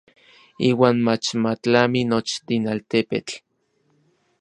[0.69, 3.33] Iuan mach ma tlami nochin altepetl.